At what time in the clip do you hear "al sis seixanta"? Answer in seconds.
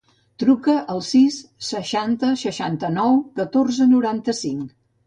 0.93-2.33